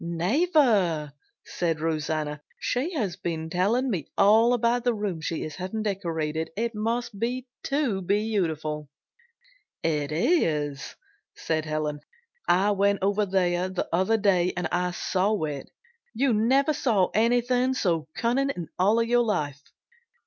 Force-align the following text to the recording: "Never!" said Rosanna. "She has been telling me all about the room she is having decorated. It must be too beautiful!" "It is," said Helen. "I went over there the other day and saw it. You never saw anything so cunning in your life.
"Never!" 0.03 1.13
said 1.45 1.79
Rosanna. 1.79 2.41
"She 2.59 2.95
has 2.95 3.17
been 3.17 3.51
telling 3.51 3.87
me 3.91 4.07
all 4.17 4.53
about 4.55 4.83
the 4.83 4.95
room 4.95 5.21
she 5.21 5.43
is 5.43 5.57
having 5.57 5.83
decorated. 5.83 6.49
It 6.57 6.73
must 6.73 7.19
be 7.19 7.45
too 7.61 8.01
beautiful!" 8.01 8.89
"It 9.83 10.11
is," 10.11 10.95
said 11.35 11.65
Helen. 11.65 11.99
"I 12.47 12.71
went 12.71 12.97
over 13.03 13.27
there 13.27 13.69
the 13.69 13.87
other 13.93 14.17
day 14.17 14.51
and 14.57 14.67
saw 14.95 15.39
it. 15.43 15.69
You 16.15 16.33
never 16.33 16.73
saw 16.73 17.09
anything 17.13 17.75
so 17.75 18.07
cunning 18.15 18.49
in 18.49 18.69
your 19.07 19.21
life. 19.23 19.61